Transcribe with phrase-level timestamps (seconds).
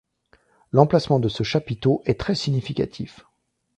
[0.71, 3.27] L'emplacement de ce chapiteau est très significatif.